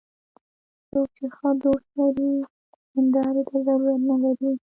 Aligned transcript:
څوک 0.89 1.07
چې 1.17 1.25
ښه 1.35 1.49
دوست 1.63 1.87
لري، 1.99 2.31
هنداري 2.93 3.43
ته 3.49 3.57
ضرورت 3.67 4.01
نه 4.09 4.15
لري 4.23 4.51